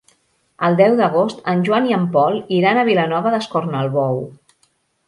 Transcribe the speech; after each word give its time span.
El 0.67 0.77
deu 0.79 0.95
d'agost 0.99 1.45
en 1.53 1.61
Joan 1.67 1.91
i 1.91 1.95
en 1.99 2.09
Pol 2.17 2.41
iran 2.61 2.81
a 2.81 2.87
Vilanova 2.91 3.37
d'Escornalbou. 3.39 4.21